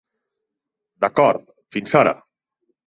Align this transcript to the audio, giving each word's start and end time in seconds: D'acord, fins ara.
D'acord, 1.05 1.47
fins 1.77 1.95
ara. 2.03 2.17